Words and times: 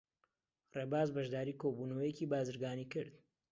ڕێباز 0.77 1.09
بەشداریی 1.15 1.59
کۆبوونەوەیەکی 1.61 2.29
بازرگانیی 2.31 2.91
کرد. 2.93 3.13